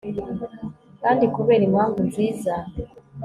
kandi 1.01 1.23
kubera 1.35 1.63
impamvu 1.69 1.99
nziza 2.09 2.53